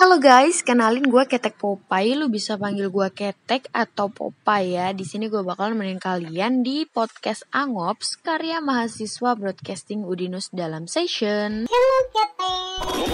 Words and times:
Halo 0.00 0.16
guys, 0.16 0.64
kenalin 0.64 1.04
gue 1.12 1.28
Ketek 1.28 1.60
Popeye. 1.60 2.16
Lu 2.16 2.32
bisa 2.32 2.56
panggil 2.56 2.88
gue 2.88 3.08
Ketek 3.12 3.68
atau 3.68 4.08
Popeye 4.08 4.80
ya. 4.80 4.96
Di 4.96 5.04
sini 5.04 5.28
gue 5.28 5.44
bakal 5.44 5.76
nemenin 5.76 6.00
kalian 6.00 6.64
di 6.64 6.88
podcast 6.88 7.44
Angops 7.52 8.16
karya 8.16 8.64
mahasiswa 8.64 9.36
broadcasting 9.36 10.08
Udinus 10.08 10.48
dalam 10.56 10.88
session. 10.88 11.68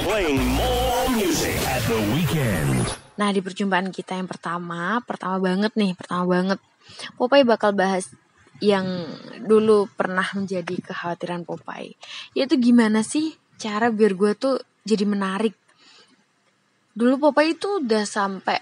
Playing 0.06 0.46
more 0.54 1.10
music 1.10 1.58
at 1.66 1.82
the 1.90 1.98
weekend. 2.14 2.86
Nah, 3.18 3.34
di 3.34 3.42
perjumpaan 3.42 3.90
kita 3.90 4.14
yang 4.14 4.30
pertama, 4.30 5.02
pertama 5.02 5.42
banget 5.42 5.74
nih, 5.74 5.98
pertama 5.98 6.38
banget. 6.38 6.62
Popeye 7.18 7.42
bakal 7.42 7.74
bahas 7.74 8.14
yang 8.62 8.86
dulu 9.42 9.90
pernah 9.90 10.30
menjadi 10.38 10.78
kekhawatiran 10.86 11.42
Popeye. 11.42 11.98
Yaitu 12.38 12.62
gimana 12.62 13.02
sih 13.02 13.34
cara 13.58 13.90
biar 13.90 14.14
gue 14.14 14.38
tuh 14.38 14.62
jadi 14.86 15.02
menarik 15.02 15.65
dulu 16.96 17.28
Popeye 17.28 17.52
itu 17.52 17.84
udah 17.84 18.08
sampai 18.08 18.56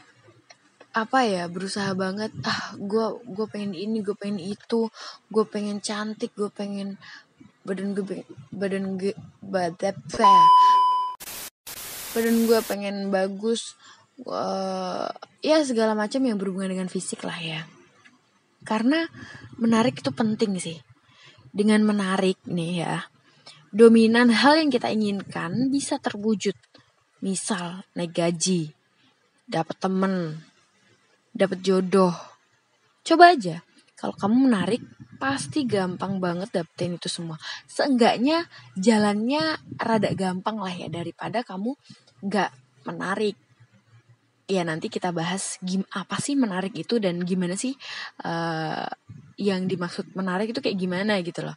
apa 0.95 1.27
ya 1.27 1.47
berusaha 1.47 1.95
banget 1.95 2.31
ah 2.47 2.75
gue 2.75 3.07
gue 3.27 3.47
pengen 3.51 3.75
ini 3.75 4.03
gue 4.03 4.15
pengen 4.15 4.39
itu 4.43 4.91
gue 5.31 5.45
pengen 5.47 5.79
cantik 5.79 6.35
gue 6.35 6.51
pengen 6.51 6.99
badan 7.67 7.95
gue 7.95 8.23
badan 8.55 8.99
gue 8.99 9.15
badan 9.43 9.95
badan 12.15 12.37
gue 12.47 12.61
pengen 12.67 12.97
bagus 13.11 13.75
uh, 14.23 15.11
ya 15.43 15.59
segala 15.67 15.99
macam 15.99 16.23
yang 16.23 16.39
berhubungan 16.39 16.79
dengan 16.79 16.87
fisik 16.91 17.27
lah 17.27 17.39
ya. 17.43 17.67
Karena 18.63 19.03
menarik 19.59 19.99
itu 19.99 20.15
penting 20.15 20.55
sih. 20.63 20.79
Dengan 21.51 21.83
menarik 21.83 22.39
nih 22.47 22.73
ya 22.87 22.95
dominan 23.75 24.31
hal 24.31 24.63
yang 24.63 24.71
kita 24.71 24.87
inginkan 24.95 25.67
bisa 25.67 25.99
terwujud 25.99 26.55
Misal 27.25 27.81
naik 27.97 28.13
gaji, 28.13 28.69
dapat 29.49 29.77
temen, 29.81 30.45
dapat 31.33 31.65
jodoh. 31.65 32.13
Coba 33.01 33.33
aja, 33.33 33.65
kalau 33.97 34.13
kamu 34.13 34.53
menarik, 34.53 34.85
pasti 35.17 35.65
gampang 35.65 36.21
banget 36.21 36.53
dapetin 36.53 37.01
itu 37.01 37.09
semua. 37.09 37.41
Seenggaknya 37.65 38.45
jalannya 38.77 39.57
rada 39.81 40.13
gampang 40.13 40.61
lah 40.61 40.69
ya 40.77 40.93
daripada 40.93 41.41
kamu 41.41 41.73
nggak 42.21 42.51
menarik. 42.85 43.41
Ya 44.45 44.61
nanti 44.61 44.93
kita 44.93 45.09
bahas 45.09 45.57
gim 45.65 45.89
apa 45.97 46.21
sih 46.21 46.37
menarik 46.37 46.77
itu 46.77 47.01
dan 47.01 47.25
gimana 47.25 47.57
sih 47.57 47.73
uh, 48.21 48.85
yang 49.41 49.65
dimaksud 49.65 50.13
menarik 50.13 50.53
itu 50.53 50.61
kayak 50.61 50.77
gimana 50.77 51.17
gitu 51.25 51.41
loh. 51.41 51.57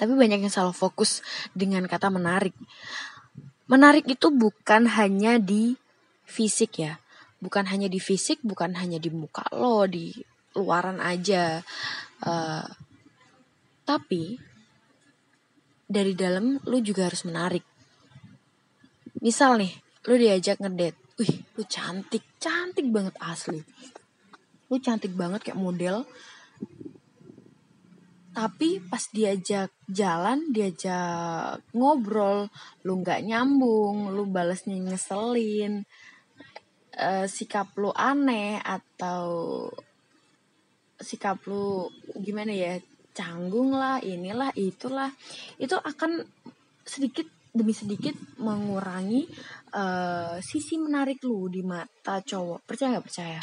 Tapi 0.00 0.12
banyak 0.16 0.40
yang 0.40 0.52
salah 0.52 0.72
fokus 0.72 1.20
dengan 1.52 1.84
kata 1.84 2.08
menarik 2.08 2.56
menarik 3.66 4.06
itu 4.06 4.30
bukan 4.30 4.86
hanya 4.90 5.38
di 5.38 5.74
fisik 6.26 6.82
ya. 6.82 6.98
Bukan 7.38 7.68
hanya 7.68 7.86
di 7.86 8.00
fisik 8.00 8.40
bukan 8.42 8.74
hanya 8.80 8.96
di 8.96 9.12
muka 9.12 9.44
lo 9.54 9.84
di 9.86 10.10
luaran 10.56 10.98
aja. 10.98 11.60
Uh, 12.24 12.64
tapi 13.86 14.40
dari 15.86 16.16
dalam 16.18 16.58
lo 16.66 16.78
juga 16.82 17.06
harus 17.06 17.22
menarik. 17.28 17.62
Misal 19.22 19.62
nih 19.62 19.72
lo 20.06 20.14
diajak 20.18 20.58
ngedate 20.58 20.98
wih 21.16 21.32
lo 21.56 21.62
cantik 21.66 22.24
cantik 22.42 22.86
banget 22.90 23.14
asli. 23.22 23.60
Lo 24.66 24.76
cantik 24.82 25.14
banget 25.14 25.50
kayak 25.50 25.60
model 25.60 26.02
tapi 28.36 28.84
pas 28.84 29.00
diajak 29.00 29.72
jalan 29.88 30.52
diajak 30.52 31.64
ngobrol 31.72 32.52
lu 32.84 33.00
nggak 33.00 33.24
nyambung 33.24 34.12
lu 34.12 34.28
balesnya 34.28 34.76
ngeselin 34.76 35.88
uh, 37.00 37.24
sikap 37.24 37.72
lu 37.80 37.88
aneh 37.96 38.60
atau 38.60 39.24
sikap 41.00 41.40
lu 41.48 41.88
gimana 42.20 42.52
ya 42.52 42.76
canggung 43.16 43.72
lah 43.72 43.96
inilah 44.04 44.52
itulah. 44.56 45.08
Itu 45.56 45.80
akan 45.80 46.20
sedikit 46.84 47.24
demi 47.56 47.72
sedikit 47.72 48.12
mengurangi 48.36 49.24
uh, 49.72 50.36
sisi 50.44 50.76
menarik 50.76 51.24
lu 51.24 51.48
di 51.48 51.64
mata 51.64 52.20
cowok. 52.20 52.68
Percaya 52.68 52.96
nggak? 52.96 53.06
Percaya 53.08 53.40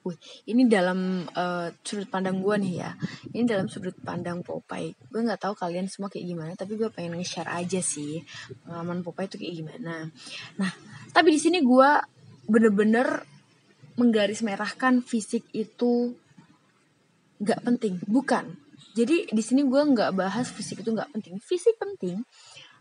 Wih, 0.00 0.16
ini 0.48 0.64
dalam 0.64 1.28
uh, 1.28 1.68
sudut 1.84 2.08
pandang 2.08 2.40
gue 2.40 2.56
nih 2.56 2.74
ya. 2.80 2.90
Ini 3.36 3.44
dalam 3.44 3.68
sudut 3.68 3.92
pandang 4.00 4.40
Popeye. 4.40 4.96
Gue 5.12 5.20
nggak 5.20 5.44
tahu 5.44 5.54
kalian 5.56 5.92
semua 5.92 6.08
kayak 6.08 6.24
gimana, 6.24 6.52
tapi 6.56 6.80
gue 6.80 6.88
pengen 6.88 7.20
nge-share 7.20 7.52
aja 7.52 7.84
sih 7.84 8.24
pengalaman 8.64 9.04
Popeye 9.04 9.28
itu 9.28 9.36
kayak 9.36 9.54
gimana. 9.60 10.08
Nah, 10.56 10.72
tapi 11.12 11.36
di 11.36 11.40
sini 11.40 11.60
gue 11.60 11.90
bener-bener 12.48 13.28
menggaris 14.00 14.40
merahkan 14.40 15.04
fisik 15.04 15.44
itu 15.52 16.16
nggak 17.44 17.60
penting, 17.60 18.00
bukan. 18.08 18.56
Jadi 18.96 19.28
di 19.28 19.42
sini 19.44 19.68
gue 19.68 19.82
nggak 19.84 20.16
bahas 20.16 20.48
fisik 20.48 20.80
itu 20.80 20.96
nggak 20.96 21.12
penting. 21.12 21.36
Fisik 21.44 21.76
penting 21.76 22.24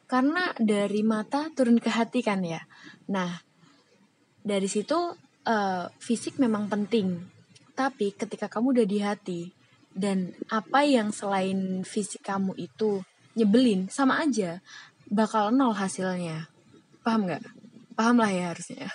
karena 0.09 0.49
dari 0.57 1.05
mata 1.05 1.53
turun 1.53 1.77
ke 1.77 1.93
hati 1.93 2.25
kan 2.25 2.41
ya. 2.41 2.57
Nah, 3.13 3.29
dari 4.41 4.65
situ 4.65 4.97
uh, 5.49 5.89
fisik 5.97 6.37
memang 6.37 6.69
penting, 6.69 7.25
tapi 7.73 8.13
ketika 8.13 8.45
kamu 8.45 8.77
udah 8.77 8.85
di 8.85 8.97
hati 9.01 9.41
dan 9.89 10.37
apa 10.53 10.85
yang 10.85 11.09
selain 11.09 11.81
fisik 11.81 12.21
kamu 12.21 12.53
itu 12.61 13.01
nyebelin 13.33 13.89
sama 13.89 14.21
aja 14.21 14.61
bakal 15.09 15.49
nol 15.49 15.73
hasilnya. 15.73 16.45
Paham 17.01 17.25
nggak? 17.25 17.43
Paham 17.97 18.21
lah 18.21 18.29
ya 18.29 18.53
harusnya. 18.53 18.93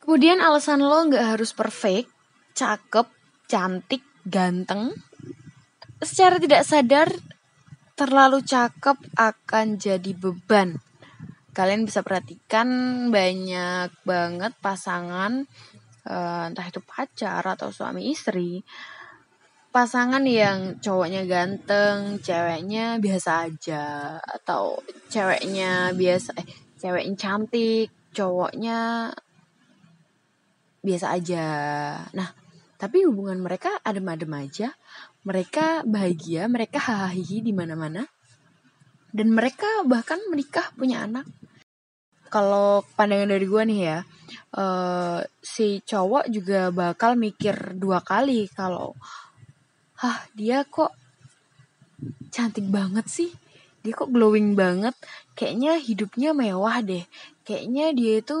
Kemudian 0.00 0.40
alasan 0.40 0.80
lo 0.80 1.04
nggak 1.04 1.36
harus 1.36 1.52
perfect, 1.52 2.08
cakep, 2.56 3.04
cantik, 3.44 4.00
ganteng. 4.24 4.96
Secara 6.00 6.40
tidak 6.40 6.64
sadar, 6.64 7.12
terlalu 7.92 8.40
cakep 8.40 8.96
akan 9.18 9.76
jadi 9.76 10.16
beban 10.16 10.80
kalian 11.58 11.90
bisa 11.90 12.06
perhatikan 12.06 12.70
banyak 13.10 13.90
banget 14.06 14.54
pasangan 14.62 15.42
uh, 16.06 16.46
entah 16.46 16.66
itu 16.70 16.78
pacar 16.86 17.42
atau 17.42 17.74
suami 17.74 18.14
istri. 18.14 18.62
Pasangan 19.74 20.22
yang 20.22 20.78
cowoknya 20.78 21.26
ganteng 21.26 22.22
ceweknya 22.22 23.02
biasa 23.02 23.50
aja 23.50 24.16
atau 24.22 24.78
ceweknya 25.10 25.90
biasa 25.98 26.38
eh 26.38 26.46
ceweknya 26.78 27.18
cantik 27.18 27.90
cowoknya 28.14 29.10
biasa 30.78 31.06
aja. 31.18 31.46
Nah 32.14 32.30
tapi 32.78 33.02
hubungan 33.02 33.42
mereka 33.42 33.82
adem-adem 33.82 34.30
aja. 34.30 34.70
Mereka 35.26 35.82
bahagia 35.90 36.46
mereka 36.46 36.78
hahaha 36.78 37.18
di 37.18 37.50
mana-mana. 37.50 38.06
Dan 39.10 39.34
mereka 39.34 39.66
bahkan 39.82 40.22
menikah 40.30 40.70
punya 40.78 41.02
anak 41.02 41.26
kalau 42.30 42.84
pandangan 42.94 43.32
dari 43.32 43.46
gue 43.48 43.62
nih 43.64 43.80
ya 43.82 43.98
uh, 44.54 45.20
si 45.42 45.80
cowok 45.84 46.30
juga 46.32 46.72
bakal 46.72 47.18
mikir 47.18 47.76
dua 47.76 48.00
kali 48.00 48.48
kalau 48.52 48.94
hah 49.98 50.18
dia 50.32 50.62
kok 50.62 50.94
cantik 52.30 52.66
banget 52.70 53.06
sih? 53.10 53.30
Dia 53.82 53.94
kok 53.94 54.14
glowing 54.14 54.54
banget? 54.54 54.94
Kayaknya 55.34 55.78
hidupnya 55.82 56.30
mewah 56.34 56.78
deh. 56.82 57.04
Kayaknya 57.42 57.86
dia 57.94 58.12
itu 58.22 58.38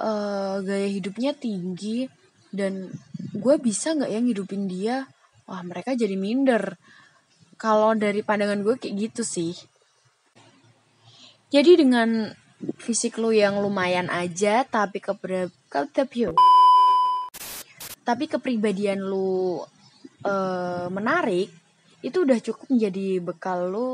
uh, 0.00 0.56
gaya 0.64 0.88
hidupnya 0.88 1.36
tinggi 1.36 2.08
dan 2.52 2.88
gue 3.36 3.54
bisa 3.60 3.92
nggak 3.92 4.12
yang 4.12 4.24
hidupin 4.24 4.64
dia? 4.70 5.04
Wah 5.44 5.60
mereka 5.60 5.92
jadi 5.92 6.16
minder. 6.16 6.80
Kalau 7.56 7.96
dari 7.96 8.20
pandangan 8.20 8.60
gue 8.64 8.74
kayak 8.76 8.94
gitu 9.10 9.22
sih. 9.24 9.52
Jadi 11.52 11.78
dengan 11.78 12.32
fisik 12.80 13.20
lu 13.20 13.32
yang 13.32 13.60
lumayan 13.60 14.08
aja 14.08 14.64
tapi 14.64 15.00
kepre 15.02 15.52
tapi 18.06 18.24
kepribadian 18.30 19.02
lu 19.02 19.60
uh, 20.22 20.86
menarik 20.88 21.50
itu 22.06 22.22
udah 22.22 22.38
cukup 22.38 22.70
menjadi 22.70 23.18
bekal 23.18 23.66
lu 23.66 23.88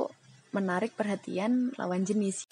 menarik 0.53 0.93
perhatian 0.93 1.73
lawan 1.81 2.05
jenis. 2.05 2.45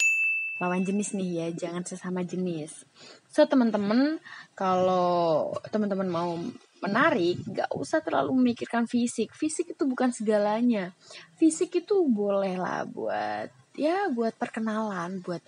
Lawan 0.60 0.84
jenis 0.84 1.16
nih 1.16 1.30
ya 1.36 1.46
jangan 1.52 1.84
sesama 1.84 2.24
jenis. 2.24 2.84
So 3.28 3.44
teman-teman 3.44 4.20
kalau 4.56 5.52
teman-teman 5.68 6.08
mau 6.08 6.36
menarik 6.80 7.40
gak 7.48 7.68
usah 7.76 8.00
terlalu 8.00 8.40
memikirkan 8.40 8.88
fisik. 8.88 9.32
Fisik 9.36 9.76
itu 9.76 9.84
bukan 9.84 10.12
segalanya. 10.12 10.96
Fisik 11.36 11.84
itu 11.84 12.08
boleh 12.08 12.56
lah 12.56 12.88
buat 12.88 13.52
ya 13.76 14.12
buat 14.12 14.36
perkenalan 14.36 15.22
buat 15.24 15.40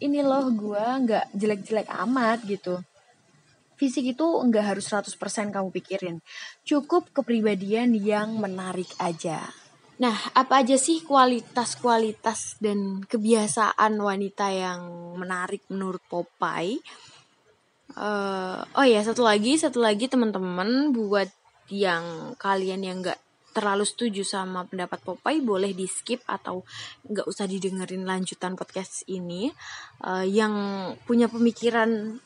ini 0.00 0.24
loh 0.24 0.48
gue 0.50 0.80
nggak 0.80 1.36
jelek-jelek 1.36 1.88
amat 2.08 2.42
gitu. 2.48 2.80
Fisik 3.76 4.12
itu 4.16 4.26
nggak 4.26 4.76
harus 4.76 4.88
100% 4.88 5.16
kamu 5.52 5.68
pikirin. 5.72 6.16
Cukup 6.64 7.12
kepribadian 7.12 7.96
yang 7.96 8.36
menarik 8.36 8.88
aja. 9.00 9.48
Nah, 10.00 10.16
apa 10.32 10.64
aja 10.64 10.80
sih 10.80 11.04
kualitas-kualitas 11.04 12.56
dan 12.56 13.04
kebiasaan 13.04 14.00
wanita 14.00 14.48
yang 14.48 14.80
menarik 15.20 15.60
menurut 15.68 16.00
Popeye? 16.08 16.80
Uh, 17.92 18.64
oh 18.76 18.86
ya, 18.86 19.04
satu 19.04 19.20
lagi, 19.20 19.60
satu 19.60 19.84
lagi 19.84 20.08
teman-teman 20.08 20.96
buat 20.96 21.28
yang 21.68 22.32
kalian 22.40 22.80
yang 22.80 23.04
nggak 23.04 23.20
terlalu 23.50 23.84
setuju 23.84 24.22
sama 24.22 24.66
pendapat 24.66 25.02
Popeye 25.02 25.42
boleh 25.42 25.74
di 25.74 25.84
skip 25.90 26.22
atau 26.26 26.62
nggak 27.06 27.26
usah 27.26 27.46
didengerin 27.50 28.06
lanjutan 28.06 28.54
podcast 28.54 29.04
ini. 29.10 29.50
Uh, 30.02 30.24
yang 30.24 30.54
punya 31.04 31.26
pemikiran 31.26 32.18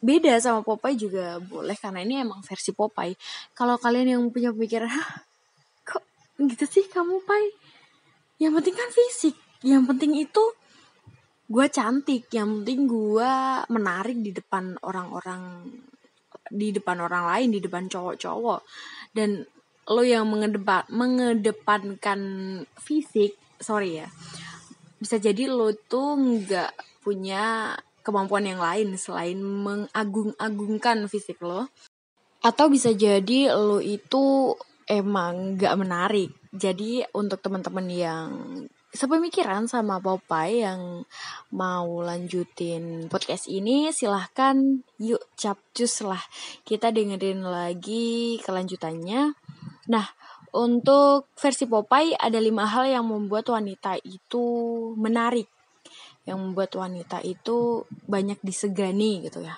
beda 0.00 0.36
sama 0.40 0.66
Popeye 0.66 0.96
juga 0.96 1.38
boleh 1.38 1.76
karena 1.78 2.02
ini 2.02 2.22
emang 2.22 2.42
versi 2.42 2.74
Popeye. 2.74 3.14
Kalau 3.54 3.78
kalian 3.78 4.18
yang 4.18 4.22
punya 4.28 4.50
pemikiran, 4.50 4.90
Hah, 4.90 5.30
gitu 6.48 6.64
sih 6.64 6.84
kamu 6.88 7.20
pai 7.28 7.52
yang 8.40 8.56
penting 8.56 8.72
kan 8.72 8.88
fisik 8.88 9.36
yang 9.60 9.84
penting 9.84 10.16
itu 10.16 10.40
gue 11.50 11.66
cantik 11.68 12.32
yang 12.32 12.62
penting 12.62 12.88
gue 12.88 13.32
menarik 13.68 14.16
di 14.16 14.32
depan 14.32 14.80
orang-orang 14.80 15.68
di 16.48 16.72
depan 16.72 17.04
orang 17.04 17.28
lain 17.28 17.48
di 17.52 17.60
depan 17.60 17.90
cowok-cowok 17.90 18.60
dan 19.12 19.44
lo 19.90 20.06
yang 20.06 20.30
mengedepan 20.30 20.86
mengedepankan 20.88 22.20
fisik 22.78 23.34
sorry 23.58 24.06
ya 24.06 24.08
bisa 25.02 25.18
jadi 25.18 25.50
lo 25.50 25.74
tuh 25.74 26.14
nggak 26.14 27.02
punya 27.02 27.74
kemampuan 28.00 28.48
yang 28.48 28.60
lain 28.60 28.96
selain 28.96 29.40
mengagung-agungkan 29.40 31.08
fisik 31.08 31.40
lo. 31.44 31.68
Atau 32.40 32.72
bisa 32.72 32.92
jadi 32.96 33.52
lo 33.52 33.84
itu 33.84 34.56
emang 34.88 35.60
gak 35.60 35.76
menarik. 35.76 36.32
Jadi 36.50 37.04
untuk 37.14 37.38
teman-teman 37.44 37.86
yang 37.86 38.30
sepemikiran 38.90 39.70
sama 39.70 40.02
Popeye 40.02 40.66
yang 40.66 41.06
mau 41.54 42.02
lanjutin 42.02 43.06
podcast 43.06 43.46
ini 43.46 43.94
silahkan 43.94 44.82
yuk 44.98 45.22
capcus 45.38 46.02
lah. 46.02 46.20
Kita 46.66 46.90
dengerin 46.90 47.46
lagi 47.46 48.42
kelanjutannya 48.42 49.36
nah 49.88 50.04
untuk 50.50 51.30
versi 51.38 51.70
Popeye 51.70 52.18
ada 52.18 52.42
lima 52.42 52.66
hal 52.66 52.90
yang 52.90 53.06
membuat 53.06 53.46
wanita 53.54 53.94
itu 54.02 54.44
menarik. 54.98 55.46
Yang 56.26 56.38
membuat 56.42 56.70
wanita 56.74 57.22
itu 57.22 57.86
banyak 58.10 58.38
disegani 58.42 59.22
gitu 59.30 59.46
ya. 59.46 59.54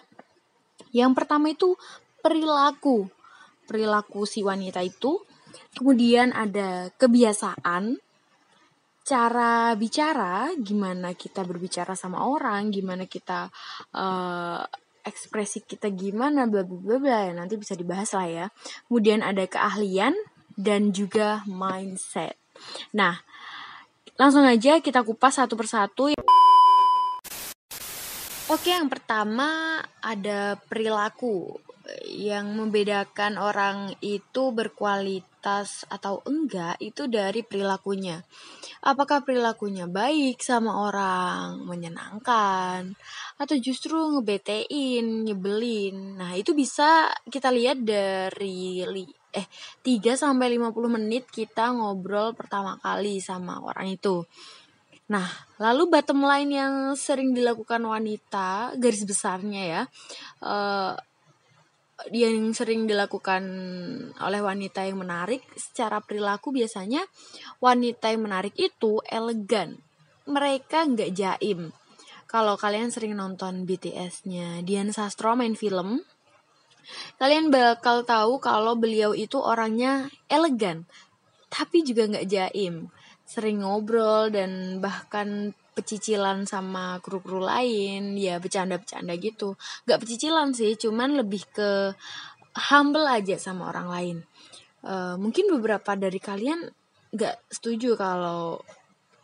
Yang 0.92 1.12
pertama 1.16 1.48
itu 1.48 1.72
perilaku. 2.20 3.08
Perilaku 3.64 4.28
si 4.28 4.44
wanita 4.44 4.84
itu. 4.84 5.16
Kemudian 5.72 6.36
ada 6.36 6.92
kebiasaan, 7.00 7.96
cara 9.00 9.72
bicara, 9.76 10.52
gimana 10.60 11.16
kita 11.16 11.44
berbicara 11.48 11.96
sama 11.96 12.24
orang, 12.28 12.68
gimana 12.68 13.08
kita 13.08 13.48
uh, 13.96 14.60
ekspresi 15.02 15.62
kita 15.66 15.90
gimana, 15.90 16.46
bla 16.46 16.62
bla 16.66 16.98
bla. 16.98 17.18
Ya, 17.28 17.32
nanti 17.34 17.58
bisa 17.58 17.74
dibahas 17.78 18.14
lah 18.14 18.26
ya. 18.26 18.46
Kemudian 18.88 19.22
ada 19.22 19.44
keahlian 19.46 20.14
dan 20.54 20.94
juga 20.94 21.42
mindset. 21.48 22.38
Nah, 22.94 23.18
langsung 24.20 24.46
aja 24.46 24.78
kita 24.78 25.02
kupas 25.02 25.42
satu 25.42 25.54
persatu. 25.58 26.14
Oke, 28.50 28.68
yang 28.68 28.92
pertama 28.92 29.80
ada 30.04 30.60
perilaku 30.68 31.56
yang 32.06 32.52
membedakan 32.52 33.40
orang 33.40 33.96
itu 34.04 34.52
berkualitas 34.52 35.31
atau 35.90 36.22
enggak 36.24 36.78
itu 36.78 37.10
dari 37.10 37.42
perilakunya. 37.42 38.22
Apakah 38.86 39.26
perilakunya 39.26 39.90
baik 39.90 40.38
sama 40.42 40.86
orang, 40.86 41.66
menyenangkan, 41.66 42.94
atau 43.38 43.56
justru 43.58 43.98
ngebetein, 43.98 45.26
nyebelin. 45.26 46.18
Nah, 46.18 46.38
itu 46.38 46.54
bisa 46.54 47.10
kita 47.26 47.50
lihat 47.50 47.82
dari 47.82 48.86
eh 49.32 49.46
3 49.80 50.14
sampai 50.14 50.60
50 50.60 50.96
menit 51.00 51.24
kita 51.32 51.72
ngobrol 51.72 52.36
pertama 52.36 52.76
kali 52.78 53.18
sama 53.18 53.58
orang 53.64 53.96
itu. 53.96 54.22
Nah, 55.12 55.28
lalu 55.60 55.92
bottom 55.92 56.24
line 56.24 56.50
yang 56.52 56.74
sering 56.96 57.36
dilakukan 57.36 57.84
wanita, 57.84 58.72
garis 58.80 59.04
besarnya 59.04 59.62
ya, 59.66 59.82
uh, 60.40 60.94
yang 62.10 62.50
sering 62.56 62.90
dilakukan 62.90 63.44
oleh 64.18 64.40
wanita 64.42 64.82
yang 64.82 64.98
menarik 64.98 65.46
secara 65.54 66.02
perilaku 66.02 66.50
biasanya 66.50 67.06
wanita 67.62 68.10
yang 68.10 68.26
menarik 68.26 68.56
itu 68.58 68.98
elegan. 69.06 69.78
Mereka 70.26 70.90
nggak 70.90 71.10
jaim. 71.14 71.70
Kalau 72.26 72.56
kalian 72.56 72.88
sering 72.88 73.14
nonton 73.14 73.68
BTS-nya 73.68 74.64
Dian 74.66 74.90
Sastro 74.90 75.36
main 75.36 75.54
film 75.54 76.00
kalian 77.14 77.54
bakal 77.54 78.02
tahu 78.02 78.42
kalau 78.42 78.74
beliau 78.74 79.14
itu 79.14 79.38
orangnya 79.38 80.10
elegan 80.26 80.82
tapi 81.52 81.84
juga 81.84 82.08
nggak 82.08 82.28
jaim. 82.32 82.88
Sering 83.28 83.60
ngobrol 83.60 84.32
dan 84.32 84.80
bahkan 84.80 85.52
pecicilan 85.72 86.44
sama 86.44 87.00
kru-kru 87.00 87.40
lain 87.40 88.16
ya 88.16 88.36
bercanda-bercanda 88.38 89.16
gitu. 89.16 89.56
Nggak 89.88 90.00
pecicilan 90.04 90.52
sih 90.52 90.76
cuman 90.76 91.20
lebih 91.24 91.42
ke 91.48 91.96
humble 92.72 93.08
aja 93.08 93.36
sama 93.40 93.72
orang 93.72 93.88
lain. 93.88 94.18
Uh, 94.82 95.14
mungkin 95.16 95.48
beberapa 95.48 95.94
dari 95.94 96.18
kalian 96.18 96.68
nggak 97.12 97.36
setuju 97.52 97.94
kalau 97.94 98.60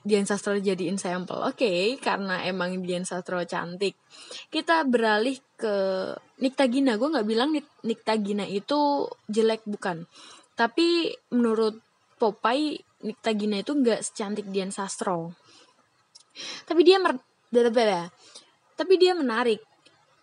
Dian 0.08 0.24
Sastro 0.24 0.54
jadiin 0.56 0.96
sampel 0.96 1.36
oke 1.42 1.58
okay, 1.58 1.98
karena 1.98 2.46
emang 2.46 2.80
Dian 2.80 3.04
Sastro 3.04 3.42
cantik. 3.44 3.98
Kita 4.48 4.86
beralih 4.88 5.36
ke 5.58 5.74
Nikta 6.40 6.64
Gina 6.70 6.96
gue 6.96 7.08
nggak 7.12 7.28
bilang 7.28 7.52
Nikta 7.84 8.14
Gina 8.16 8.46
itu 8.48 9.04
jelek 9.28 9.66
bukan. 9.68 10.08
Tapi 10.56 11.12
menurut 11.34 11.76
Popeye 12.16 12.80
Nikta 13.04 13.30
Gina 13.34 13.60
itu 13.60 13.76
nggak 13.76 14.00
secantik 14.00 14.46
Dian 14.48 14.72
Sastro 14.72 15.34
tapi 16.64 16.86
dia 16.86 16.98
mer 17.00 17.16
tapi 18.78 18.94
dia 19.00 19.16
menarik 19.16 19.64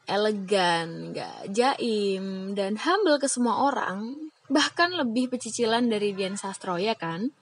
elegan 0.05 1.11
nggak 1.11 1.49
jaim 1.49 2.53
dan 2.53 2.77
humble 2.77 3.17
ke 3.17 3.25
semua 3.25 3.65
orang 3.65 4.29
bahkan 4.45 4.93
lebih 4.93 5.33
pecicilan 5.33 5.89
dari 5.89 6.13
Dian 6.13 6.37
Sastro 6.37 6.77
ya 6.77 6.93
kan? 6.93 7.33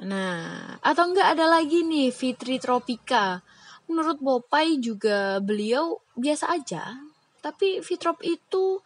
Nah 0.00 0.78
atau 0.78 1.04
enggak 1.10 1.34
ada 1.34 1.50
lagi 1.50 1.82
nih 1.82 2.14
Fitri 2.14 2.62
Tropika. 2.62 3.42
Menurut 3.90 4.22
Bopai 4.22 4.78
juga 4.78 5.42
beliau 5.42 5.98
biasa 6.14 6.54
aja 6.54 6.94
tapi 7.42 7.82
Fitrop 7.82 8.22
itu 8.22 8.78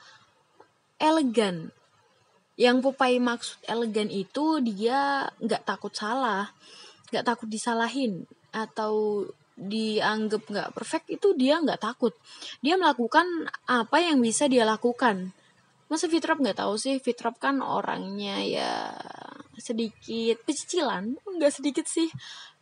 elegan. 0.96 1.68
Yang 2.56 2.76
Popai 2.88 3.20
maksud 3.20 3.60
elegan 3.68 4.08
itu 4.08 4.64
dia 4.64 5.28
nggak 5.44 5.68
takut 5.68 5.92
salah 5.92 6.48
nggak 7.12 7.26
takut 7.30 7.46
disalahin 7.46 8.24
atau 8.54 9.26
dianggap 9.54 10.50
nggak 10.50 10.70
perfect 10.74 11.06
itu 11.10 11.34
dia 11.34 11.58
nggak 11.62 11.82
takut. 11.82 12.14
Dia 12.62 12.74
melakukan 12.74 13.26
apa 13.70 14.02
yang 14.02 14.18
bisa 14.22 14.50
dia 14.50 14.66
lakukan. 14.66 15.30
Masa 15.86 16.10
Fitrop 16.10 16.42
nggak 16.42 16.58
tahu 16.58 16.74
sih? 16.74 16.98
Fitrop 16.98 17.38
kan 17.38 17.62
orangnya 17.62 18.42
ya 18.42 18.94
sedikit 19.58 20.42
pecicilan. 20.42 21.14
Nggak 21.22 21.52
sedikit 21.54 21.86
sih. 21.86 22.10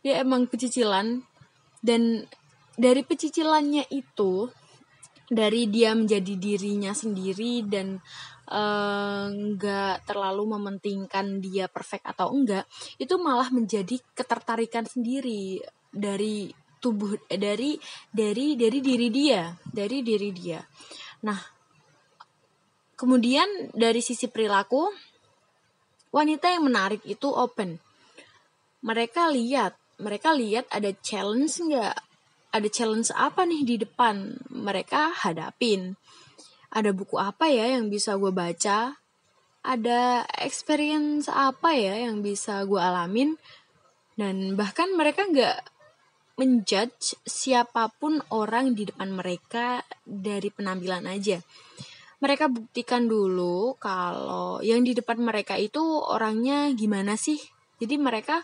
Dia 0.05 0.21
emang 0.21 0.45
pecicilan. 0.45 1.25
Dan 1.83 2.23
dari 2.77 3.01
pecicilannya 3.01 3.89
itu 3.89 4.49
dari 5.33 5.65
dia 5.65 5.97
menjadi 5.97 6.37
dirinya 6.37 6.93
sendiri 6.93 7.65
dan 7.65 7.97
eh, 8.53 9.25
nggak 9.33 10.05
terlalu 10.05 10.57
mementingkan 10.57 11.41
dia 11.41 11.65
perfect 11.65 12.05
atau 12.05 12.29
enggak 12.29 12.69
itu 13.01 13.17
malah 13.17 13.49
menjadi 13.49 13.97
ketertarikan 14.13 14.85
sendiri 14.85 15.63
dari 15.93 16.49
tubuh 16.81 17.15
eh, 17.29 17.39
dari 17.39 17.77
dari 18.11 18.59
dari 18.59 18.79
diri 18.81 19.07
dia 19.07 19.53
dari 19.63 20.03
diri 20.03 20.29
dia. 20.33 20.59
Nah 21.23 21.39
kemudian 22.97 23.71
dari 23.71 24.03
sisi 24.03 24.27
perilaku 24.27 24.89
wanita 26.09 26.51
yang 26.51 26.67
menarik 26.67 27.05
itu 27.07 27.29
open. 27.31 27.79
Mereka 28.83 29.31
lihat 29.31 29.79
mereka 30.01 30.35
lihat 30.35 30.67
ada 30.67 30.91
challenge 30.99 31.61
nggak? 31.63 31.95
Ada 32.53 32.67
challenge 32.69 33.09
apa 33.15 33.47
nih 33.47 33.65
di 33.65 33.75
depan 33.81 34.37
mereka 34.53 35.09
hadapin? 35.09 35.97
Ada 36.69 36.93
buku 36.93 37.17
apa 37.17 37.49
ya 37.49 37.69
yang 37.77 37.89
bisa 37.89 38.17
gue 38.17 38.29
baca? 38.29 38.97
Ada 39.63 40.27
experience 40.43 41.31
apa 41.31 41.73
ya 41.73 41.97
yang 41.97 42.21
bisa 42.21 42.61
gue 42.67 42.77
alamin? 42.77 43.39
Dan 44.13 44.53
bahkan 44.53 44.93
mereka 44.93 45.25
nggak 45.25 45.72
menjudge 46.33 47.19
siapa 47.23 47.93
pun 47.93 48.17
orang 48.33 48.73
di 48.73 48.89
depan 48.89 49.13
mereka 49.13 49.85
dari 50.01 50.49
penampilan 50.49 51.05
aja. 51.05 51.37
mereka 52.23 52.47
buktikan 52.47 53.03
dulu 53.03 53.75
kalau 53.83 54.63
yang 54.63 54.79
di 54.87 54.95
depan 54.95 55.19
mereka 55.19 55.59
itu 55.59 55.83
orangnya 55.83 56.71
gimana 56.71 57.19
sih. 57.19 57.35
Jadi 57.83 57.99
mereka 57.99 58.39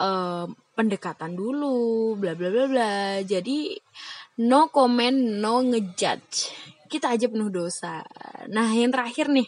uh, 0.00 0.48
pendekatan 0.72 1.36
dulu, 1.36 2.16
bla 2.16 2.32
bla 2.32 2.48
bla 2.48 2.64
bla. 2.64 2.96
Jadi 3.20 3.76
no 4.48 4.72
comment, 4.72 5.12
no 5.12 5.60
ngejudge. 5.60 6.56
Kita 6.88 7.12
aja 7.12 7.28
penuh 7.28 7.52
dosa. 7.52 8.00
Nah, 8.48 8.72
yang 8.72 8.94
terakhir 8.94 9.28
nih, 9.28 9.44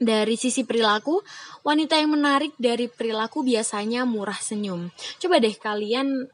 dari 0.00 0.34
sisi 0.34 0.66
perilaku, 0.66 1.22
wanita 1.62 2.02
yang 2.02 2.18
menarik 2.18 2.56
dari 2.58 2.90
perilaku 2.90 3.46
biasanya 3.46 4.02
murah 4.08 4.40
senyum. 4.42 4.90
Coba 5.22 5.38
deh 5.38 5.54
kalian 5.54 6.26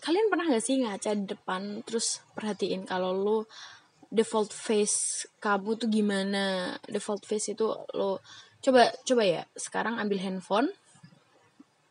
kalian 0.00 0.32
pernah 0.32 0.48
gak 0.48 0.64
sih 0.64 0.80
ngaca 0.80 1.10
di 1.14 1.24
depan 1.28 1.84
terus 1.84 2.24
perhatiin 2.32 2.88
kalau 2.88 3.12
lo 3.12 3.38
default 4.10 4.50
face 4.50 5.30
kamu 5.38 5.78
tuh 5.78 5.88
gimana? 5.88 6.74
Default 6.90 7.24
face 7.24 7.54
itu 7.54 7.70
lo 7.94 8.18
coba 8.60 8.90
coba 9.06 9.22
ya 9.24 9.42
sekarang 9.56 9.96
ambil 9.96 10.20
handphone 10.20 10.68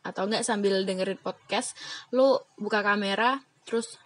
atau 0.00 0.24
enggak 0.24 0.44
sambil 0.48 0.80
dengerin 0.84 1.20
podcast, 1.20 1.76
lo 2.12 2.48
buka 2.56 2.80
kamera 2.80 3.40
terus 3.68 4.00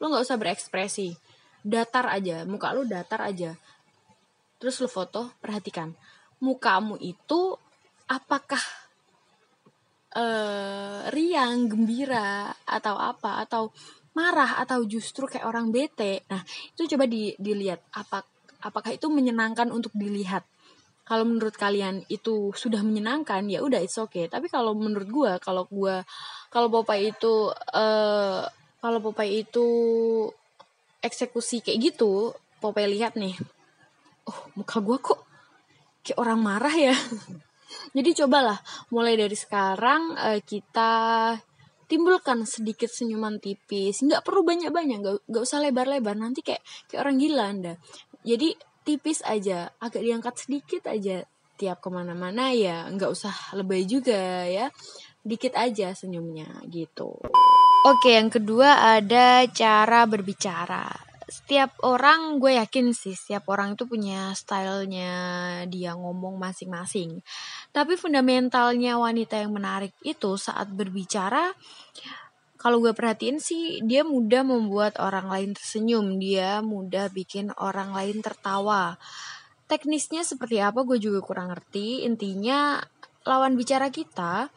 lo 0.00 0.08
nggak 0.08 0.24
usah 0.24 0.40
berekspresi, 0.40 1.16
datar 1.64 2.08
aja, 2.08 2.44
muka 2.48 2.72
lo 2.72 2.84
datar 2.84 3.24
aja. 3.24 3.56
Terus 4.60 4.80
lo 4.84 4.88
foto, 4.88 5.32
perhatikan 5.40 5.96
mukamu 6.40 6.96
itu 7.00 7.56
apakah 8.08 8.60
uh, 10.16 11.06
riang, 11.14 11.70
gembira 11.70 12.50
atau 12.66 12.96
apa 12.98 13.42
atau 13.42 13.70
marah 14.14 14.58
atau 14.58 14.82
justru 14.86 15.26
kayak 15.30 15.46
orang 15.46 15.70
bete. 15.70 16.26
Nah, 16.30 16.42
itu 16.74 16.96
coba 16.96 17.06
di, 17.06 17.34
dilihat 17.38 17.78
apa 17.94 18.26
apakah 18.60 18.92
itu 18.94 19.06
menyenangkan 19.08 19.70
untuk 19.70 19.94
dilihat. 19.94 20.42
Kalau 21.06 21.26
menurut 21.26 21.58
kalian 21.58 22.06
itu 22.06 22.54
sudah 22.54 22.86
menyenangkan, 22.86 23.42
ya 23.50 23.66
udah 23.66 23.82
it's 23.82 23.98
okay. 23.98 24.30
Tapi 24.30 24.46
kalau 24.46 24.78
menurut 24.78 25.10
gue, 25.10 25.32
kalau 25.42 25.66
gue 25.66 26.06
kalau 26.50 26.70
Popeye 26.70 27.10
itu 27.10 27.50
uh, 27.74 28.42
kalau 28.78 28.98
Popeye 29.02 29.42
itu 29.42 29.66
eksekusi 31.02 31.66
kayak 31.66 31.78
gitu, 31.94 32.30
Popeye 32.62 32.86
lihat 32.86 33.18
nih. 33.18 33.34
Oh, 34.30 34.38
muka 34.54 34.78
gue 34.78 34.98
kok 35.02 35.20
kayak 36.06 36.18
orang 36.18 36.38
marah 36.38 36.74
ya. 36.74 36.94
Jadi 37.94 38.10
cobalah 38.24 38.58
mulai 38.94 39.14
dari 39.18 39.34
sekarang 39.34 40.14
uh, 40.16 40.40
kita 40.42 40.92
timbulkan 41.90 42.46
sedikit 42.46 42.88
senyuman 42.90 43.42
tipis. 43.42 44.02
Nggak 44.06 44.22
perlu 44.22 44.46
banyak-banyak, 44.46 44.98
nggak, 45.02 45.16
nggak 45.26 45.42
usah 45.42 45.58
lebar-lebar. 45.62 46.14
Nanti 46.14 46.46
kayak 46.46 46.62
kayak 46.86 47.00
orang 47.02 47.16
gila 47.18 47.44
anda. 47.46 47.72
Jadi 48.22 48.54
tipis 48.86 49.20
aja, 49.26 49.70
agak 49.82 50.02
diangkat 50.02 50.34
sedikit 50.38 50.86
aja 50.86 51.26
tiap 51.60 51.84
ke 51.84 51.92
mana-mana 51.92 52.56
ya 52.56 52.88
nggak 52.88 53.12
usah 53.12 53.52
lebay 53.52 53.84
juga 53.84 54.48
ya 54.48 54.72
dikit 55.20 55.52
aja 55.52 55.92
senyumnya 55.92 56.48
gitu 56.72 57.20
oke 57.84 58.08
yang 58.08 58.32
kedua 58.32 58.96
ada 58.96 59.44
cara 59.52 60.08
berbicara 60.08 60.88
setiap 61.30 61.78
orang 61.86 62.42
gue 62.42 62.58
yakin 62.58 62.90
sih 62.90 63.14
setiap 63.14 63.46
orang 63.54 63.78
itu 63.78 63.86
punya 63.86 64.34
stylenya 64.34 65.14
dia 65.70 65.94
ngomong 65.94 66.36
masing-masing. 66.36 67.22
Tapi 67.70 67.94
fundamentalnya 67.94 68.98
wanita 68.98 69.38
yang 69.38 69.54
menarik 69.54 69.94
itu 70.02 70.34
saat 70.34 70.66
berbicara 70.74 71.54
kalau 72.60 72.76
gue 72.84 72.92
perhatiin 72.92 73.40
sih 73.40 73.80
dia 73.80 74.04
mudah 74.04 74.44
membuat 74.44 75.00
orang 75.00 75.32
lain 75.32 75.50
tersenyum, 75.56 76.20
dia 76.20 76.60
mudah 76.60 77.08
bikin 77.08 77.56
orang 77.56 77.96
lain 77.96 78.20
tertawa. 78.20 79.00
Teknisnya 79.64 80.26
seperti 80.28 80.60
apa 80.60 80.84
gue 80.84 81.00
juga 81.00 81.24
kurang 81.24 81.48
ngerti. 81.48 82.04
Intinya 82.04 82.76
lawan 83.24 83.56
bicara 83.56 83.88
kita 83.88 84.52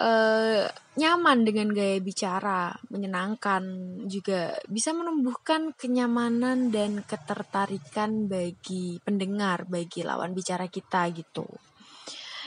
uh, 0.00 0.64
nyaman 0.96 1.44
dengan 1.44 1.68
gaya 1.70 2.00
bicara, 2.00 2.72
menyenangkan, 2.88 3.62
juga 4.08 4.56
bisa 4.66 4.96
menumbuhkan 4.96 5.76
kenyamanan 5.76 6.72
dan 6.72 7.04
ketertarikan 7.04 8.26
bagi 8.26 8.98
pendengar, 9.04 9.68
bagi 9.68 10.00
lawan 10.02 10.32
bicara 10.32 10.66
kita 10.66 11.06
gitu. 11.12 11.44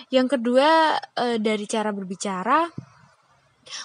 Yang 0.10 0.38
kedua 0.38 0.98
uh, 0.98 1.38
dari 1.38 1.65
cara 1.69 1.93
berbicara, 1.93 2.67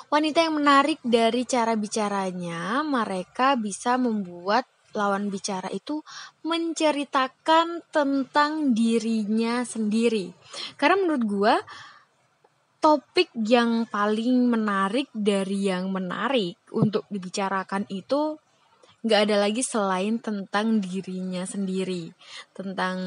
wanita 0.09 0.39
yang 0.43 0.59
menarik 0.59 0.99
dari 1.05 1.45
cara 1.45 1.77
bicaranya, 1.77 2.83
mereka 2.83 3.55
bisa 3.55 4.01
membuat 4.01 4.67
lawan 4.97 5.29
bicara 5.29 5.69
itu 5.71 6.01
menceritakan 6.43 7.87
tentang 7.93 8.73
dirinya 8.73 9.63
sendiri. 9.63 10.33
Karena 10.81 10.97
menurut 10.99 11.25
gue 11.29 11.55
topik 12.79 13.35
yang 13.35 13.87
paling 13.91 14.47
menarik 14.47 15.11
dari 15.11 15.67
yang 15.67 15.91
menarik 15.91 16.59
untuk 16.71 17.05
dibicarakan 17.11 17.87
itu 17.91 18.39
nggak 18.99 19.31
ada 19.31 19.37
lagi 19.47 19.63
selain 19.63 20.19
tentang 20.19 20.83
dirinya 20.83 21.47
sendiri, 21.47 22.11
tentang 22.51 22.99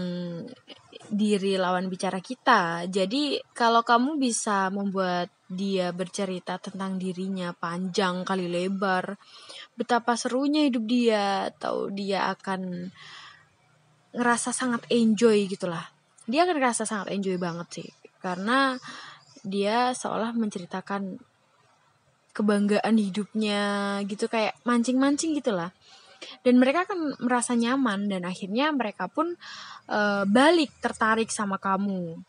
diri 1.12 1.60
lawan 1.60 1.92
bicara 1.92 2.24
kita. 2.24 2.88
Jadi 2.88 3.44
kalau 3.52 3.84
kamu 3.84 4.16
bisa 4.16 4.72
membuat 4.72 5.28
dia 5.52 5.92
bercerita 5.92 6.56
tentang 6.64 6.96
dirinya 6.96 7.52
panjang 7.52 8.24
kali 8.24 8.48
lebar, 8.48 9.20
betapa 9.76 10.16
serunya 10.16 10.64
hidup 10.64 10.88
dia, 10.88 11.52
atau 11.52 11.92
dia 11.92 12.32
akan 12.32 12.88
ngerasa 14.16 14.56
sangat 14.56 14.88
enjoy 14.88 15.44
gitulah. 15.52 15.92
Dia 16.24 16.48
akan 16.48 16.56
ngerasa 16.56 16.88
sangat 16.88 17.12
enjoy 17.12 17.36
banget 17.36 17.68
sih, 17.84 17.90
karena 18.24 18.80
dia 19.42 19.94
seolah 19.94 20.34
menceritakan 20.34 21.22
kebanggaan 22.32 22.96
hidupnya 22.96 23.62
gitu 24.08 24.32
kayak 24.32 24.56
mancing-mancing 24.64 25.36
gitulah. 25.36 25.76
Dan 26.46 26.62
mereka 26.62 26.86
akan 26.86 27.18
merasa 27.18 27.58
nyaman 27.58 28.06
dan 28.06 28.24
akhirnya 28.30 28.70
mereka 28.70 29.10
pun 29.10 29.34
e, 29.90 30.00
balik 30.30 30.70
tertarik 30.80 31.34
sama 31.34 31.58
kamu. 31.58 32.22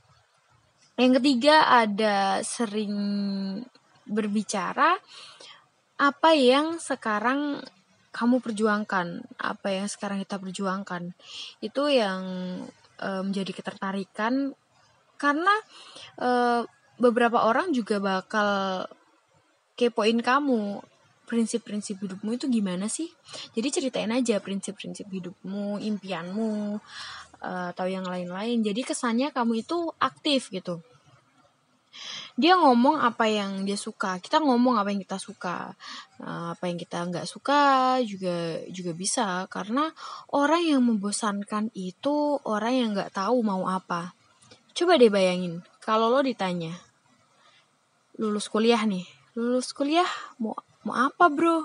Yang 0.96 1.12
ketiga 1.20 1.68
ada 1.68 2.40
sering 2.40 2.94
berbicara 4.08 4.96
apa 6.00 6.30
yang 6.34 6.80
sekarang 6.80 7.60
kamu 8.12 8.40
perjuangkan? 8.40 9.24
Apa 9.40 9.68
yang 9.72 9.88
sekarang 9.88 10.24
kita 10.24 10.40
perjuangkan? 10.40 11.12
Itu 11.60 11.92
yang 11.92 12.24
e, 12.96 13.08
menjadi 13.22 13.52
ketertarikan 13.52 14.56
karena 15.20 15.54
e, 16.16 16.30
beberapa 17.00 17.44
orang 17.44 17.72
juga 17.72 18.02
bakal 18.02 18.84
kepoin 19.76 20.20
kamu 20.20 20.84
prinsip-prinsip 21.24 21.96
hidupmu 22.02 22.36
itu 22.36 22.46
gimana 22.52 22.92
sih? 22.92 23.08
Jadi 23.56 23.68
ceritain 23.72 24.12
aja 24.12 24.36
prinsip-prinsip 24.42 25.08
hidupmu, 25.08 25.80
impianmu, 25.80 26.76
uh, 27.42 27.66
atau 27.72 27.86
yang 27.88 28.04
lain-lain. 28.04 28.60
Jadi 28.60 28.84
kesannya 28.84 29.32
kamu 29.32 29.64
itu 29.64 29.90
aktif 29.96 30.52
gitu. 30.52 30.84
Dia 32.40 32.56
ngomong 32.56 32.96
apa 32.96 33.28
yang 33.28 33.68
dia 33.68 33.76
suka, 33.76 34.16
kita 34.16 34.40
ngomong 34.40 34.80
apa 34.80 34.88
yang 34.88 35.04
kita 35.04 35.20
suka, 35.20 35.76
uh, 36.24 36.56
apa 36.56 36.64
yang 36.64 36.80
kita 36.80 37.04
nggak 37.04 37.28
suka 37.28 38.00
juga 38.08 38.64
juga 38.72 38.96
bisa 38.96 39.44
karena 39.52 39.92
orang 40.32 40.64
yang 40.64 40.80
membosankan 40.80 41.68
itu 41.76 42.40
orang 42.48 42.72
yang 42.72 42.88
nggak 42.96 43.12
tahu 43.12 43.44
mau 43.44 43.68
apa. 43.68 44.16
Coba 44.72 44.96
deh 44.96 45.12
bayangin 45.12 45.60
kalau 45.82 46.08
lo 46.14 46.22
ditanya, 46.22 46.72
lulus 48.16 48.46
kuliah 48.46 48.80
nih 48.86 49.04
lulus 49.32 49.72
kuliah 49.72 50.08
mau 50.36 50.52
mau 50.84 51.08
apa 51.08 51.32
bro? 51.32 51.64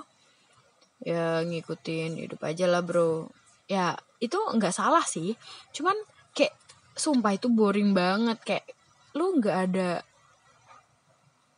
Ya 1.04 1.44
ngikutin 1.44 2.16
hidup 2.16 2.40
aja 2.42 2.64
lah 2.64 2.80
bro. 2.80 3.28
Ya 3.68 3.96
itu 4.18 4.36
nggak 4.36 4.72
salah 4.74 5.04
sih. 5.04 5.36
Cuman 5.76 5.94
kayak 6.32 6.56
sumpah 6.96 7.36
itu 7.36 7.52
boring 7.52 7.92
banget. 7.92 8.38
Kayak 8.40 8.66
lu 9.12 9.36
nggak 9.36 9.56
ada 9.68 9.90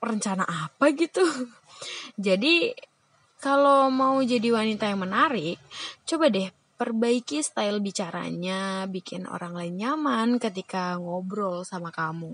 rencana 0.03 0.45
apa 0.45 0.91
gitu. 0.99 1.23
Jadi 2.27 2.75
kalau 3.41 3.89
mau 3.89 4.21
jadi 4.21 4.53
wanita 4.53 4.85
yang 4.85 5.01
menarik 5.01 5.57
coba 6.05 6.29
deh 6.29 6.53
perbaiki 6.81 7.45
style 7.45 7.85
bicaranya 7.85 8.89
bikin 8.89 9.29
orang 9.29 9.53
lain 9.53 9.77
nyaman 9.77 10.41
ketika 10.41 10.97
ngobrol 10.97 11.61
sama 11.69 11.93
kamu 11.93 12.33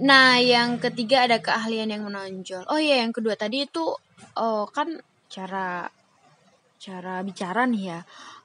Nah, 0.00 0.40
yang 0.40 0.80
ketiga 0.80 1.28
ada 1.28 1.36
keahlian 1.44 1.92
yang 1.92 2.08
menonjol. 2.08 2.64
Oh 2.72 2.80
iya, 2.80 3.04
yang 3.04 3.12
kedua 3.12 3.36
tadi 3.36 3.68
itu 3.68 3.92
oh 4.40 4.64
kan 4.72 4.96
cara 5.28 5.84
cara 6.80 7.20
bicara 7.20 7.68
nih 7.68 7.84
ya. 7.92 8.00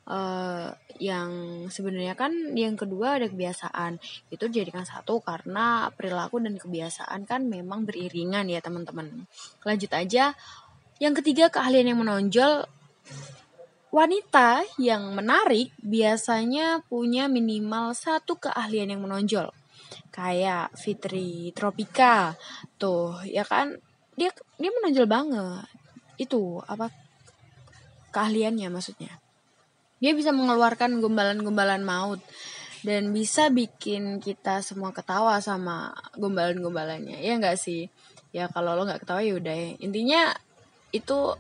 Uh, 0.08 0.72
yang 1.04 1.68
sebenarnya 1.68 2.16
kan 2.16 2.32
yang 2.56 2.80
kedua 2.80 3.20
ada 3.20 3.28
kebiasaan 3.28 4.00
itu 4.32 4.48
dijadikan 4.48 4.88
satu 4.88 5.20
karena 5.20 5.92
perilaku 5.92 6.40
dan 6.40 6.56
kebiasaan 6.56 7.28
kan 7.28 7.44
memang 7.44 7.84
beriringan 7.84 8.48
ya 8.48 8.64
teman-teman 8.64 9.28
lanjut 9.68 9.92
aja 9.92 10.32
yang 11.04 11.12
ketiga 11.12 11.52
keahlian 11.52 11.92
yang 11.92 12.00
menonjol 12.00 12.64
wanita 13.92 14.68
yang 14.78 15.16
menarik 15.16 15.72
biasanya 15.80 16.84
punya 16.86 17.32
minimal 17.32 17.96
satu 17.96 18.36
keahlian 18.36 18.92
yang 18.92 19.02
menonjol. 19.04 19.52
Kayak 20.12 20.74
Fitri 20.76 21.56
Tropika. 21.56 22.36
Tuh, 22.76 23.22
ya 23.24 23.48
kan? 23.48 23.80
Dia 24.18 24.34
dia 24.60 24.72
menonjol 24.74 25.08
banget. 25.08 25.66
Itu 26.20 26.60
apa 26.66 26.92
keahliannya 28.12 28.68
maksudnya. 28.74 29.22
Dia 29.98 30.14
bisa 30.14 30.30
mengeluarkan 30.34 31.02
gombalan-gombalan 31.02 31.82
maut 31.82 32.22
dan 32.86 33.10
bisa 33.10 33.50
bikin 33.50 34.22
kita 34.22 34.62
semua 34.62 34.94
ketawa 34.94 35.42
sama 35.42 35.94
gombalan-gombalannya. 36.18 37.18
Ya 37.22 37.34
enggak 37.38 37.58
sih? 37.58 37.90
Ya 38.36 38.46
kalau 38.52 38.78
lo 38.78 38.86
nggak 38.86 39.06
ketawa 39.06 39.22
ya 39.26 39.34
udah. 39.38 39.82
Intinya 39.82 40.34
itu 40.94 41.34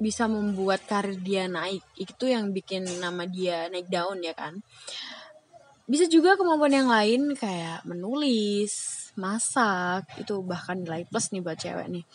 bisa 0.00 0.30
membuat 0.30 0.84
karir 0.88 1.18
dia 1.20 1.50
naik. 1.50 1.84
Itu 1.98 2.30
yang 2.30 2.54
bikin 2.54 2.86
nama 3.02 3.28
dia 3.28 3.68
naik 3.68 3.90
daun 3.92 4.24
ya 4.24 4.32
kan. 4.32 4.62
Bisa 5.82 6.06
juga 6.06 6.38
kemampuan 6.38 6.72
yang 6.72 6.88
lain 6.88 7.34
kayak 7.34 7.82
menulis, 7.84 9.10
masak, 9.18 10.06
itu 10.16 10.40
bahkan 10.40 10.80
nilai 10.80 11.04
plus 11.04 11.34
nih 11.34 11.42
buat 11.42 11.58
cewek 11.58 11.88
nih. 11.90 12.06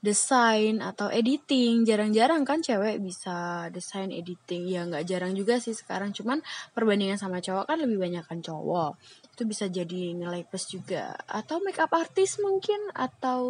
Desain 0.00 0.80
atau 0.80 1.12
editing 1.12 1.84
jarang-jarang 1.84 2.40
kan 2.48 2.64
cewek 2.64 3.04
bisa 3.04 3.68
desain 3.68 4.08
editing. 4.08 4.64
Ya 4.64 4.88
nggak 4.88 5.04
jarang 5.04 5.36
juga 5.36 5.60
sih 5.60 5.76
sekarang. 5.76 6.16
Cuman 6.16 6.40
perbandingan 6.72 7.20
sama 7.20 7.44
cowok 7.44 7.68
kan 7.68 7.76
lebih 7.76 8.00
banyak 8.00 8.24
kan 8.24 8.40
cowok. 8.40 8.96
Itu 9.36 9.44
bisa 9.44 9.68
jadi 9.68 10.16
nilai 10.16 10.48
plus 10.48 10.72
juga. 10.72 11.12
Atau 11.28 11.60
makeup 11.60 11.92
artist 11.92 12.40
mungkin 12.40 12.80
atau 12.96 13.44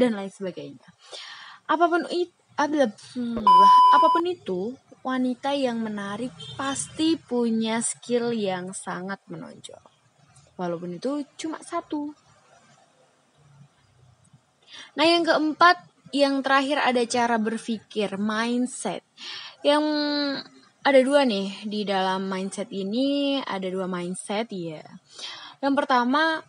dan 0.00 0.16
lain 0.16 0.32
sebagainya. 0.32 0.88
Apa 1.68 1.86
pun 1.92 2.08
itu 2.08 2.39
apa 3.94 4.06
pun 4.10 4.24
itu 4.26 4.60
wanita 5.00 5.54
yang 5.56 5.80
menarik 5.80 6.32
pasti 6.56 7.16
punya 7.16 7.80
skill 7.84 8.32
yang 8.34 8.72
sangat 8.72 9.20
menonjol 9.28 9.80
walaupun 10.56 10.96
itu 10.96 11.24
cuma 11.36 11.60
satu 11.60 12.12
Nah, 14.98 15.06
yang 15.06 15.22
keempat 15.26 15.76
yang 16.10 16.42
terakhir 16.42 16.82
ada 16.82 17.02
cara 17.06 17.36
berpikir, 17.38 18.18
mindset. 18.18 19.06
Yang 19.62 19.84
ada 20.82 21.00
dua 21.04 21.22
nih 21.28 21.62
di 21.68 21.86
dalam 21.86 22.26
mindset 22.26 22.72
ini, 22.74 23.38
ada 23.38 23.66
dua 23.70 23.86
mindset 23.86 24.50
ya. 24.50 24.82
Yang 25.60 25.74
pertama 25.76 26.42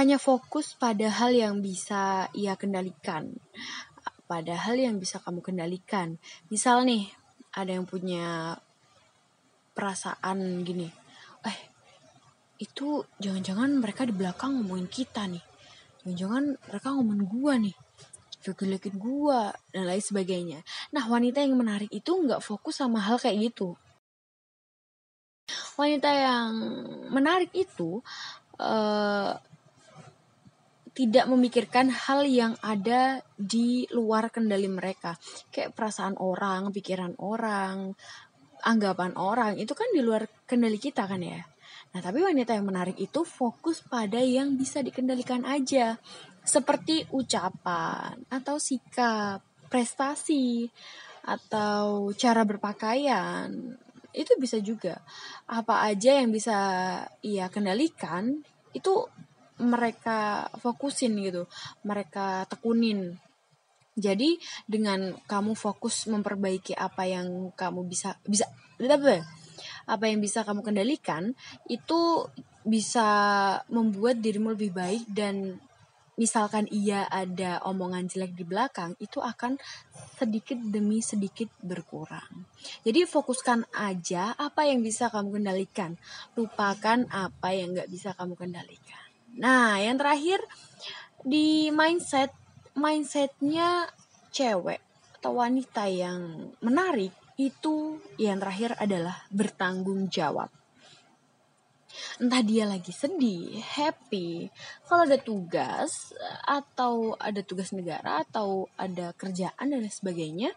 hanya 0.00 0.16
fokus 0.16 0.72
pada 0.74 1.12
hal 1.12 1.36
yang 1.36 1.60
bisa 1.60 2.32
ia 2.32 2.56
kendalikan. 2.56 3.36
Pada 4.34 4.58
hal 4.58 4.74
yang 4.74 4.98
bisa 4.98 5.22
kamu 5.22 5.46
kendalikan. 5.46 6.18
Misal 6.50 6.82
nih, 6.82 7.06
ada 7.54 7.70
yang 7.70 7.86
punya 7.86 8.58
perasaan 9.70 10.66
gini. 10.66 10.90
Eh, 11.46 11.58
itu 12.58 13.06
jangan-jangan 13.22 13.78
mereka 13.78 14.02
di 14.02 14.10
belakang 14.10 14.58
ngomongin 14.58 14.90
kita 14.90 15.30
nih. 15.30 15.38
Jangan-jangan 16.02 16.44
mereka 16.66 16.88
ngomongin 16.98 17.24
gua 17.30 17.54
nih 17.62 17.76
ngejelekin 18.42 18.98
gua 18.98 19.54
dan 19.70 19.86
lain 19.86 20.02
sebagainya. 20.02 20.66
Nah 20.90 21.06
wanita 21.06 21.38
yang 21.38 21.54
menarik 21.54 21.94
itu 21.94 22.10
nggak 22.10 22.42
fokus 22.42 22.82
sama 22.82 23.06
hal 23.06 23.22
kayak 23.22 23.54
gitu. 23.54 23.78
Wanita 25.78 26.10
yang 26.10 26.50
menarik 27.06 27.54
itu 27.54 28.02
uh, 28.58 29.38
tidak 30.94 31.26
memikirkan 31.26 31.90
hal 31.90 32.22
yang 32.22 32.54
ada 32.62 33.20
di 33.34 33.84
luar 33.90 34.30
kendali 34.30 34.70
mereka, 34.70 35.18
kayak 35.50 35.74
perasaan 35.74 36.14
orang, 36.22 36.70
pikiran 36.70 37.18
orang, 37.18 37.98
anggapan 38.64 39.12
orang 39.20 39.60
itu 39.60 39.76
kan 39.76 39.90
di 39.92 40.00
luar 40.00 40.24
kendali 40.48 40.80
kita 40.80 41.04
kan 41.04 41.20
ya. 41.20 41.42
Nah, 41.94 42.00
tapi 42.02 42.22
wanita 42.22 42.54
yang 42.56 42.66
menarik 42.66 42.98
itu 42.98 43.22
fokus 43.22 43.82
pada 43.84 44.18
yang 44.18 44.58
bisa 44.58 44.82
dikendalikan 44.82 45.46
aja 45.46 45.94
seperti 46.42 47.06
ucapan 47.14 48.18
atau 48.26 48.58
sikap, 48.58 49.42
prestasi 49.70 50.66
atau 51.22 52.10
cara 52.18 52.42
berpakaian. 52.42 53.50
Itu 54.10 54.34
bisa 54.38 54.58
juga. 54.58 54.98
Apa 55.46 55.86
aja 55.86 56.18
yang 56.18 56.34
bisa 56.34 56.58
ia 57.22 57.46
kendalikan 57.46 58.42
itu 58.74 59.06
mereka 59.60 60.48
fokusin 60.58 61.14
gitu. 61.22 61.46
Mereka 61.86 62.48
tekunin. 62.50 63.18
Jadi 63.94 64.38
dengan 64.66 65.14
kamu 65.30 65.54
fokus 65.54 66.10
memperbaiki 66.10 66.74
apa 66.74 67.06
yang 67.06 67.54
kamu 67.54 67.86
bisa 67.86 68.18
bisa 68.26 68.50
apa 68.82 69.22
apa 69.86 70.04
yang 70.10 70.18
bisa 70.18 70.42
kamu 70.42 70.66
kendalikan 70.66 71.30
itu 71.70 72.26
bisa 72.66 73.06
membuat 73.70 74.18
dirimu 74.18 74.56
lebih 74.58 74.74
baik 74.74 75.04
dan 75.06 75.62
misalkan 76.14 76.70
ia 76.70 77.06
ada 77.10 77.60
omongan 77.66 78.06
jelek 78.06 78.34
di 78.38 78.44
belakang, 78.46 78.94
itu 79.02 79.18
akan 79.18 79.58
sedikit 80.14 80.58
demi 80.58 81.02
sedikit 81.02 81.50
berkurang. 81.60 82.46
Jadi 82.86 83.06
fokuskan 83.06 83.74
aja 83.74 84.34
apa 84.38 84.66
yang 84.66 84.80
bisa 84.82 85.10
kamu 85.10 85.42
kendalikan, 85.42 85.98
lupakan 86.38 87.06
apa 87.10 87.48
yang 87.52 87.74
nggak 87.74 87.90
bisa 87.90 88.14
kamu 88.14 88.38
kendalikan. 88.38 89.03
Nah, 89.38 89.82
yang 89.82 89.98
terakhir 89.98 90.40
di 91.24 91.70
mindset, 91.74 92.30
mindsetnya 92.78 93.90
cewek 94.30 94.82
atau 95.20 95.40
wanita 95.40 95.88
yang 95.88 96.52
menarik 96.60 97.14
itu 97.34 97.98
yang 98.20 98.38
terakhir 98.38 98.78
adalah 98.78 99.26
bertanggung 99.32 100.06
jawab 100.06 100.52
entah 102.18 102.42
dia 102.42 102.64
lagi 102.66 102.90
sedih, 102.90 103.58
happy, 103.62 104.50
kalau 104.86 105.06
ada 105.06 105.18
tugas 105.18 106.14
atau 106.46 107.14
ada 107.18 107.40
tugas 107.42 107.70
negara 107.74 108.22
atau 108.22 108.70
ada 108.78 109.14
kerjaan 109.14 109.70
dan 109.70 109.86
sebagainya, 109.86 110.54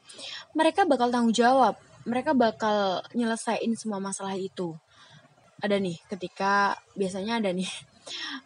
mereka 0.57 0.85
bakal 0.85 1.09
tanggung 1.09 1.33
jawab. 1.33 1.77
Mereka 2.07 2.31
bakal 2.37 3.03
nyelesain 3.11 3.67
semua 3.75 3.99
masalah 3.99 4.39
itu. 4.39 4.73
Ada 5.59 5.81
nih, 5.81 5.97
ketika 6.07 6.77
biasanya 6.95 7.41
ada 7.43 7.49
nih, 7.51 7.67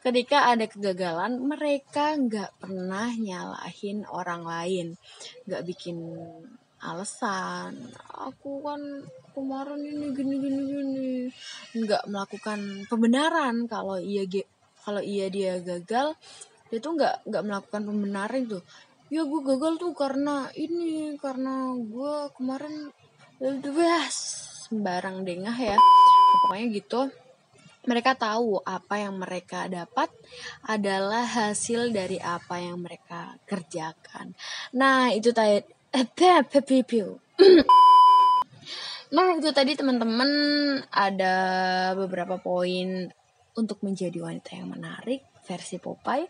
ketika 0.02 0.52
ada 0.52 0.66
kegagalan, 0.68 1.42
mereka 1.42 2.18
nggak 2.18 2.62
pernah 2.62 3.10
nyalahin 3.14 4.06
orang 4.10 4.44
lain, 4.46 4.88
nggak 5.46 5.64
bikin 5.68 5.98
alasan. 6.82 7.78
Aku 8.10 8.66
kan 8.66 8.82
kemarin 9.38 9.82
ini 9.86 10.06
gini 10.18 10.36
gini 10.42 10.62
gini. 10.66 11.10
Nggak 11.78 12.10
melakukan 12.10 12.90
pembenaran. 12.90 13.70
Kalau 13.70 14.02
ia 14.02 14.26
kalau 14.82 15.02
ia 15.02 15.30
dia 15.30 15.62
gagal 15.62 16.18
dia 16.72 16.80
tuh 16.80 16.98
nggak 16.98 17.28
nggak 17.28 17.44
melakukan 17.46 17.84
pembenaran 17.84 18.42
tuh 18.48 18.64
ya 19.12 19.28
gue 19.28 19.42
gagal 19.44 19.76
tuh 19.76 19.92
karena 19.92 20.48
ini 20.56 21.20
karena 21.20 21.76
gue 21.76 22.32
kemarin 22.32 22.88
bebas 23.44 24.16
sembarang 24.72 25.28
dengah 25.28 25.52
ya. 25.52 25.76
Pokoknya 26.48 26.68
gitu 26.72 27.12
mereka 27.90 28.14
tahu 28.14 28.62
apa 28.62 29.02
yang 29.02 29.18
mereka 29.18 29.66
dapat 29.66 30.10
adalah 30.66 31.26
hasil 31.26 31.90
dari 31.90 32.22
apa 32.22 32.62
yang 32.62 32.82
mereka 32.82 33.38
kerjakan. 33.50 34.38
Nah, 34.78 35.10
itu 35.14 35.34
tadi 35.34 35.62
Nah 39.12 39.36
itu 39.36 39.52
tadi 39.52 39.76
teman-teman 39.76 40.32
ada 40.88 41.36
beberapa 42.00 42.40
poin 42.40 43.12
untuk 43.60 43.84
menjadi 43.84 44.24
wanita 44.24 44.56
yang 44.56 44.72
menarik 44.72 45.20
versi 45.46 45.78
Popeye. 45.78 46.26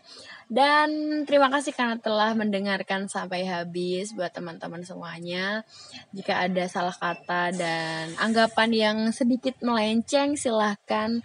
Dan 0.48 1.22
terima 1.24 1.48
kasih 1.48 1.72
karena 1.72 1.96
telah 1.96 2.36
mendengarkan 2.36 3.08
sampai 3.08 3.48
habis 3.48 4.12
buat 4.12 4.32
teman-teman 4.32 4.84
semuanya. 4.84 5.64
Jika 6.12 6.44
ada 6.44 6.68
salah 6.68 6.96
kata 6.96 7.56
dan 7.56 8.12
anggapan 8.20 8.70
yang 8.72 8.98
sedikit 9.12 9.56
melenceng 9.64 10.36
silahkan 10.36 11.24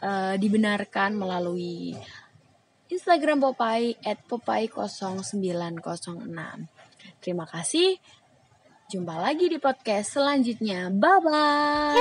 uh, 0.00 0.34
dibenarkan 0.40 1.16
melalui 1.16 1.96
Instagram 2.92 3.40
Popeye 3.40 3.96
at 4.04 4.20
Popeye0906. 4.28 6.68
Terima 7.22 7.46
kasih. 7.48 7.96
Jumpa 8.92 9.16
lagi 9.16 9.48
di 9.48 9.56
podcast 9.56 10.20
selanjutnya. 10.20 10.92
Bye 10.92 11.20
bye. 11.24 11.96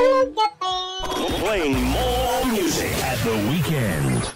Playing 1.40 1.80
more 1.80 2.44
music 2.52 2.92
at 3.08 3.16
the 3.24 3.32
weekend. 3.48 4.31